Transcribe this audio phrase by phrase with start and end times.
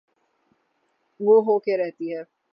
[1.19, 2.23] وہ ہو کے رہتی ہے۔